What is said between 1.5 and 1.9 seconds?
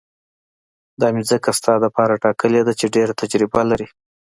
ستا